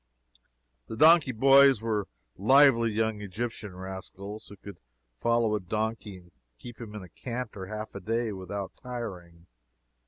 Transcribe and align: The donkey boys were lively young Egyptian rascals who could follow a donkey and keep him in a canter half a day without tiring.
The 0.87 0.97
donkey 0.97 1.31
boys 1.31 1.79
were 1.79 2.07
lively 2.35 2.89
young 2.91 3.21
Egyptian 3.21 3.75
rascals 3.75 4.47
who 4.47 4.55
could 4.57 4.79
follow 5.13 5.53
a 5.53 5.59
donkey 5.59 6.17
and 6.17 6.31
keep 6.57 6.81
him 6.81 6.95
in 6.95 7.03
a 7.03 7.09
canter 7.09 7.67
half 7.67 7.93
a 7.93 7.99
day 7.99 8.31
without 8.31 8.71
tiring. 8.81 9.45